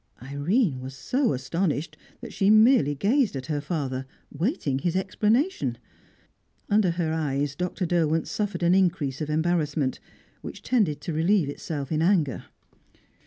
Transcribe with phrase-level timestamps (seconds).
[0.23, 5.77] Irene was so astonished that she merely gazed at her father, waiting his explanation.
[6.71, 7.85] Under her eyes Dr.
[7.85, 9.99] Derwent suffered an increase of embarrassment,
[10.41, 12.45] which tended to relieve itself in anger.